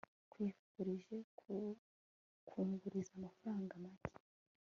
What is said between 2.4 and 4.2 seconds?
kunguriza amafaranga make